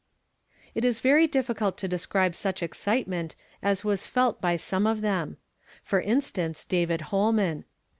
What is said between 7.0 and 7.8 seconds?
Holman.